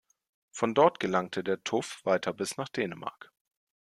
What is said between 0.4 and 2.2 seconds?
Von dort gelangte der Tuff